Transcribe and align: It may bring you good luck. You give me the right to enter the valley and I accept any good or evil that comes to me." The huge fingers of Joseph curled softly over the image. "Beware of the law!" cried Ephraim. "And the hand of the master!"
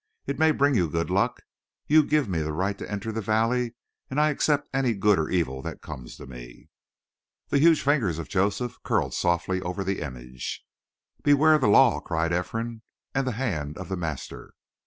It 0.25 0.39
may 0.39 0.49
bring 0.49 0.73
you 0.73 0.89
good 0.89 1.11
luck. 1.11 1.43
You 1.85 2.01
give 2.03 2.27
me 2.27 2.39
the 2.41 2.53
right 2.53 2.75
to 2.79 2.91
enter 2.91 3.11
the 3.11 3.21
valley 3.21 3.75
and 4.09 4.19
I 4.19 4.31
accept 4.31 4.67
any 4.73 4.95
good 4.95 5.19
or 5.19 5.29
evil 5.29 5.61
that 5.61 5.83
comes 5.83 6.17
to 6.17 6.25
me." 6.25 6.69
The 7.49 7.59
huge 7.59 7.83
fingers 7.83 8.17
of 8.17 8.27
Joseph 8.27 8.79
curled 8.81 9.13
softly 9.13 9.61
over 9.61 9.83
the 9.83 10.01
image. 10.01 10.65
"Beware 11.21 11.53
of 11.53 11.61
the 11.61 11.67
law!" 11.67 11.99
cried 11.99 12.33
Ephraim. 12.33 12.81
"And 13.13 13.27
the 13.27 13.33
hand 13.33 13.77
of 13.77 13.89
the 13.89 13.95
master!" 13.95 14.55